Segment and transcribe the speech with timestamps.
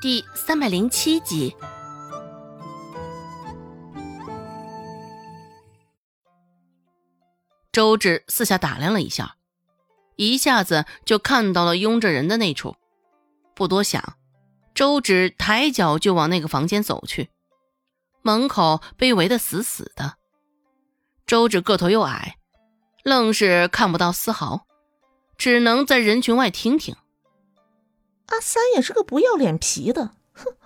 [0.00, 1.56] 第三百零七集。
[7.72, 9.34] 周芷四下打量了一下，
[10.14, 12.76] 一下子就看到了拥着人的那处，
[13.56, 14.16] 不多想，
[14.72, 17.30] 周芷抬脚就往那个房间走去。
[18.22, 20.14] 门口被围得死死的，
[21.26, 22.36] 周芷个头又矮，
[23.02, 24.64] 愣是看不到丝毫，
[25.36, 26.94] 只能在人群外听听。
[28.28, 30.56] 阿三也是个不要脸皮的，哼，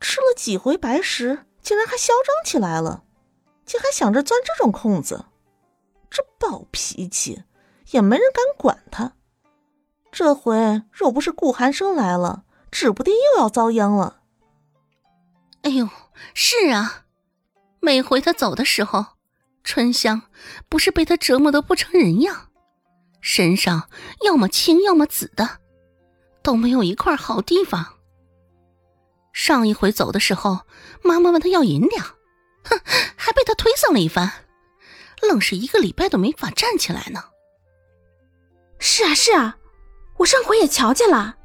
[0.00, 3.04] 吃了几回白食，竟然还嚣张起来了，
[3.64, 5.26] 竟还想着钻这种空子，
[6.10, 7.44] 这暴脾气
[7.90, 9.12] 也没人敢管他。
[10.10, 14.20] 这回若不是顾寒生来了，指不定又要遭殃了。
[15.62, 15.88] 哎呦，
[16.34, 17.04] 是啊，
[17.80, 19.06] 每回他走的时候，
[19.62, 20.22] 春香
[20.68, 22.48] 不是被他折磨的不成人样，
[23.20, 23.88] 身上
[24.24, 25.60] 要么青要么紫的。
[26.44, 27.94] 都没有一块好地方。
[29.32, 30.60] 上一回走的时候，
[31.02, 32.04] 妈妈问他要银两，
[32.62, 32.80] 哼，
[33.16, 34.30] 还被他推搡了一番，
[35.22, 37.24] 愣是一个礼拜都没法站起来呢。
[38.78, 39.56] 是啊，是啊，
[40.18, 41.36] 我上回也瞧见了，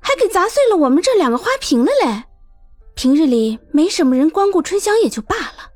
[0.00, 2.24] 还给砸碎了我们这两个花瓶了嘞。
[2.94, 5.70] 平日里没什么人光顾春香也就罢了，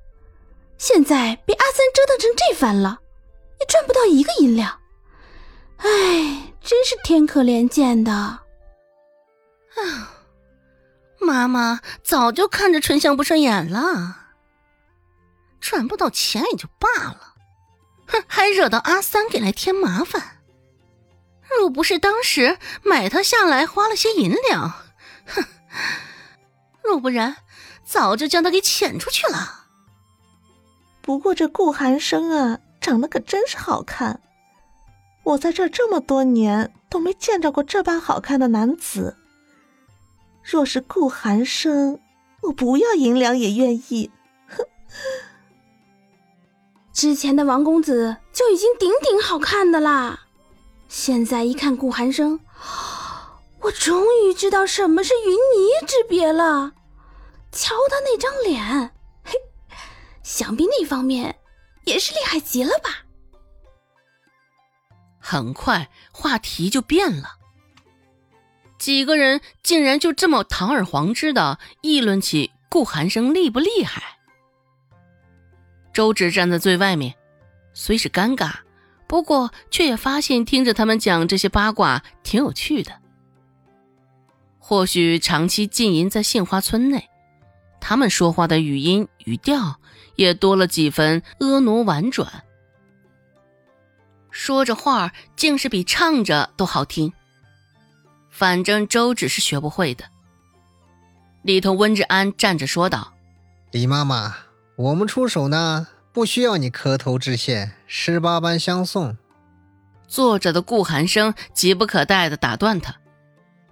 [0.78, 2.98] 现在被阿三折腾成这番了，
[3.60, 4.80] 也赚不到一个银两。
[5.76, 8.41] 唉，真是天可怜见的。
[9.76, 10.12] 啊，
[11.20, 14.16] 妈妈早就看着春香不顺眼了，
[15.60, 17.34] 赚不到钱也就罢了，
[18.06, 20.38] 哼，还惹到阿三给来添麻烦。
[21.58, 24.70] 若不是当时买他下来花了些银两，
[25.26, 25.44] 哼，
[26.82, 27.36] 若不然
[27.84, 29.66] 早就将他给遣出去了。
[31.00, 34.20] 不过这顾寒生啊，长得可真是好看，
[35.24, 39.16] 我在这这么多年都没见着过这般好看的男子。
[40.42, 42.00] 若是顾寒生，
[42.42, 44.10] 我不要银两也愿意。
[44.48, 44.64] 哼，
[46.92, 50.20] 之前的王公子就已经顶顶好看的啦，
[50.88, 52.40] 现在一看顾寒生，
[53.60, 56.72] 我终于知道什么是云泥之别了。
[57.52, 58.92] 瞧他那张脸，
[59.24, 59.34] 嘿，
[60.22, 61.38] 想必那方面
[61.84, 63.04] 也是厉害极了吧？
[65.18, 67.36] 很快话题就变了。
[68.82, 74.02] 几个人竟然就这么堂而皇之的议论起顾寒生厉不厉害。
[75.92, 77.14] 周芷站在最外面，
[77.74, 78.54] 虽是尴尬，
[79.06, 82.90] 不过却也发现听着他们讲这些八卦挺有趣的。
[84.58, 87.08] 或许长期浸淫在杏花村内，
[87.80, 89.78] 他们说话的语音语调
[90.16, 92.28] 也多了几分婀娜婉转，
[94.32, 97.12] 说着话竟是比唱着都好听。
[98.32, 100.06] 反正周芷是学不会的。
[101.42, 103.12] 里头，温志安站着说道
[103.70, 104.34] ：“李妈妈，
[104.76, 109.16] 我们出手呢，不需要你磕头致谢，十八般相送。”
[110.08, 112.96] 坐着的顾寒生急不可待的打断他，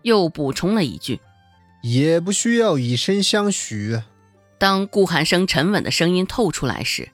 [0.02, 1.20] 又补充了一句
[1.82, 4.02] ：“也不需要以身相许。”
[4.58, 7.10] 当顾寒生沉稳的声音透出来时，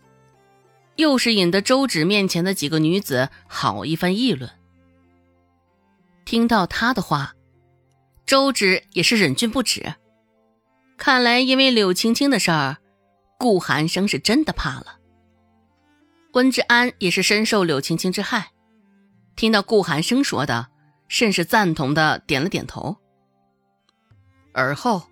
[0.97, 4.51] 又是引得周芷面前的几个女子好一番议论。
[6.25, 7.36] 听到他的话。
[8.27, 9.95] 周芷也是忍俊不止，
[10.99, 12.79] 看来因为柳青青的事儿，
[13.39, 14.99] 顾寒生是真的怕了。
[16.33, 18.51] 温志安也是深受柳青青之害，
[19.37, 20.67] 听到顾寒生说的，
[21.07, 22.97] 甚是赞同的点了点头。
[24.53, 25.09] 而后，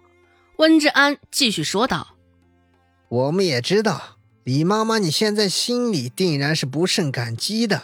[0.56, 2.16] 温志安继续说道
[3.08, 7.82] ：“我们也知道，李妈妈你现在心里定然是不胜感激的，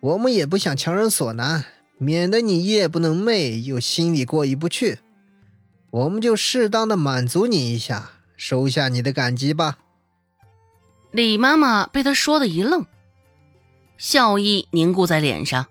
[0.00, 1.66] 我们也不想强人所难。”
[1.98, 4.98] 免得你夜不能寐，又心里过意不去，
[5.90, 9.78] 我们就适当的满足你一下，收下你的感激吧。
[11.10, 12.84] 李妈妈被他说的一愣，
[13.96, 15.66] 笑意凝固在脸上。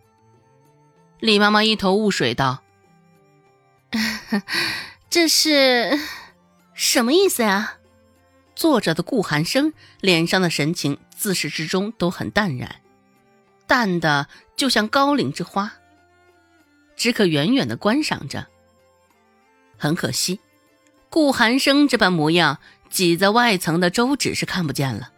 [1.20, 2.64] 李妈妈一头雾水道
[5.10, 6.00] ：“这是
[6.74, 7.78] 什么意思呀？”
[8.56, 12.82] 坐着的顾寒生脸上的神情自始至终都很淡然，
[13.68, 15.74] 淡的就像高岭之花。
[16.96, 18.48] 只可远远的观赏着。
[19.78, 20.40] 很可惜，
[21.10, 22.60] 顾寒生这般模样，
[22.90, 25.12] 挤在外层的周芷是看不见了。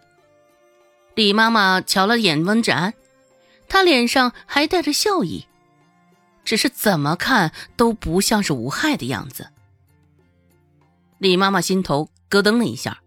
[1.16, 2.94] 李妈妈瞧了眼温志安，
[3.68, 5.46] 他脸上还带着笑意，
[6.44, 9.50] 只是怎么看都不像是无害的样子。
[11.20, 13.02] 李妈妈心头咯噔了一下，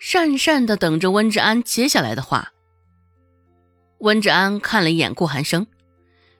[0.00, 2.52] 讪讪的等着温志安接下来的话。
[3.98, 5.66] 温志安看了一眼顾寒生。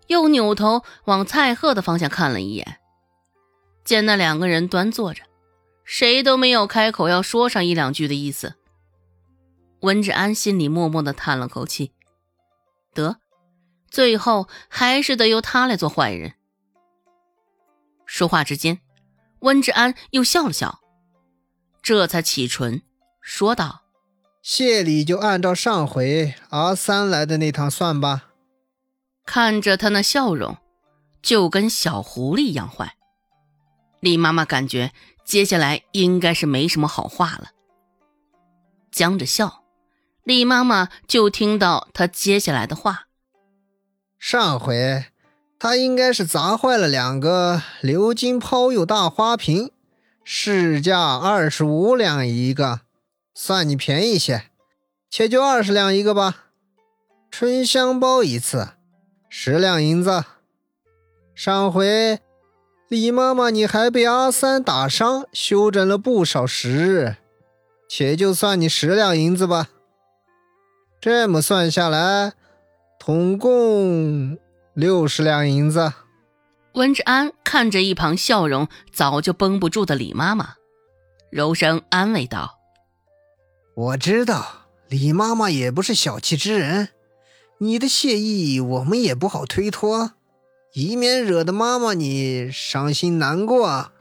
[0.06, 2.78] 又扭头往蔡贺的方向看了一眼，
[3.84, 5.22] 见那两个人端坐着，
[5.84, 8.54] 谁都没有开口要说上一两句的意思。
[9.81, 11.93] 温志安心里默默的叹了口气，
[12.94, 13.16] 得，
[13.90, 16.34] 最后还是得由他来做坏人。
[18.06, 18.81] 说话之间，
[19.40, 20.81] 温志安又笑了笑，
[21.82, 22.82] 这才启唇
[23.20, 23.82] 说道
[24.43, 28.28] ：“谢礼就按照上回阿三来的那趟算吧。”
[29.24, 30.56] 看着他那笑容。
[31.22, 32.96] 就跟小狐狸一样坏，
[34.00, 34.92] 李妈妈感觉
[35.24, 37.52] 接下来应该是没什么好话了。
[38.90, 39.62] 僵着笑，
[40.24, 43.06] 李妈妈就听到他接下来的话：
[44.19, 45.04] 上回
[45.60, 49.70] 他应该是砸坏了两个鎏金抛釉大花瓶，
[50.24, 52.80] 市价二十五两一个，
[53.32, 54.50] 算你便宜些，
[55.08, 56.46] 且就二十两一个吧。
[57.30, 58.70] 春香包一次，
[59.34, 60.23] 十两银子。
[61.34, 62.20] 上回，
[62.88, 67.17] 李妈妈你还被阿三打伤，休整了不少时日，
[67.88, 69.70] 且就算你十两银子吧。
[71.00, 72.34] 这么算下来，
[72.99, 74.37] 统共
[74.75, 75.94] 六十两银子。
[76.75, 80.56] 温志安看着一旁笑容早就绷不住的李妈妈，
[81.31, 82.58] 柔声安慰道
[83.75, 86.90] ：“我知道李妈妈也不是小气之人，
[87.62, 90.12] 你的谢意我们也不好推脱。”
[90.75, 93.93] 以免惹得妈妈你伤心难过。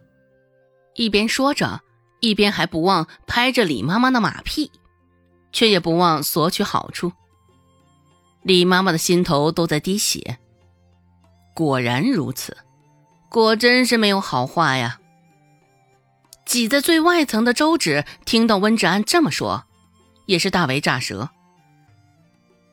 [0.93, 1.81] 一边说着，
[2.21, 4.71] 一边还不忘拍着李妈妈的马屁，
[5.51, 7.11] 却也不忘索取好处。
[8.41, 10.37] 李妈妈的心头都在滴血。
[11.53, 12.55] 果然如此，
[13.29, 15.01] 果真是没有好话呀。
[16.45, 19.65] 挤在最外层的周芷听到温志安这么说，
[20.25, 21.31] 也是大为炸舌。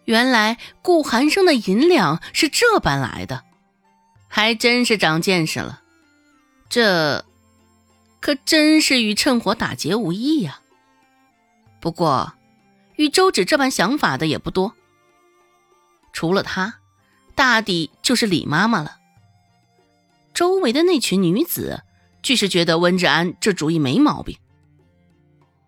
[0.08, 3.44] 原来顾寒生的银两是这般来的。
[4.26, 5.82] 还真是长见识了，
[6.70, 7.26] 这
[8.18, 10.60] 可真是与趁火打劫无异呀。
[11.78, 12.32] 不过，
[12.96, 14.72] 与周芷这般想法的也不多，
[16.14, 16.76] 除了他，
[17.34, 18.96] 大抵就是李妈妈了。
[20.32, 21.82] 周围的那群女子，
[22.22, 24.38] 俱是觉得温志安这主意没毛病。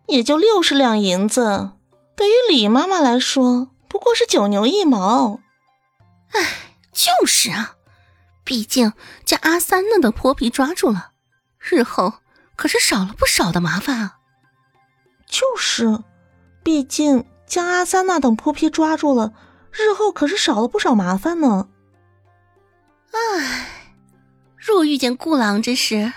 [0.07, 1.73] 也就六十两银子，
[2.17, 3.71] 对于李妈妈来说，
[4.01, 5.41] 过是九牛一毛。
[6.33, 6.41] 唉，
[6.93, 7.77] 就是啊。
[8.43, 8.95] 毕竟
[9.25, 11.13] 将阿三那等泼皮抓住了，
[11.61, 12.15] 日后
[12.57, 14.17] 可是少了不少的麻烦啊。
[15.27, 16.03] 就是，
[16.65, 19.33] 毕竟将阿三那等泼皮抓住了，
[19.71, 21.69] 日后可是少了不少麻烦呢。
[23.13, 23.69] 唉，
[24.57, 26.13] 若遇见顾郎之时，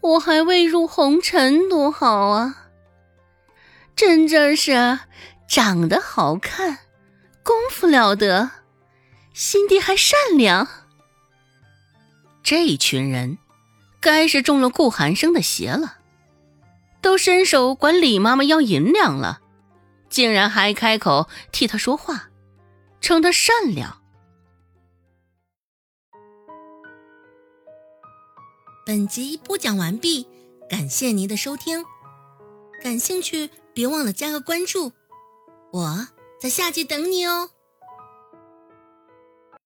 [0.00, 2.68] 我还未入红尘多好啊！
[3.94, 5.00] 真正是
[5.46, 6.78] 长得好看，
[7.42, 8.50] 功夫了得，
[9.32, 10.68] 心地还善良。
[12.42, 13.38] 这一群人，
[14.00, 15.98] 该是中了顾寒生的邪了，
[17.00, 19.40] 都伸手管李妈妈要银两了，
[20.08, 22.30] 竟然还开口替他说话，
[23.00, 24.00] 称他善良。
[28.86, 30.26] 本集播讲完毕，
[30.68, 31.84] 感谢您的收听，
[32.82, 34.92] 感兴趣别忘了加个关注，
[35.72, 36.08] 我
[36.40, 37.50] 在下集等你哦。